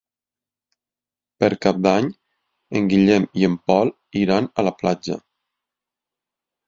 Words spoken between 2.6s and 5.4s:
en Guillem i en Pol iran a la platja.